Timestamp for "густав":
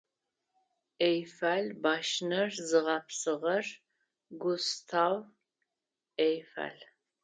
4.41-5.15